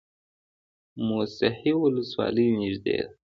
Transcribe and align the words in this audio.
موسهي 1.07 1.71
ولسوالۍ 1.81 2.47
نږدې 2.61 2.97
ده؟ 3.03 3.07